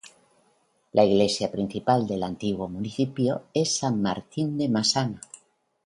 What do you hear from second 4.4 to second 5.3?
de Masana.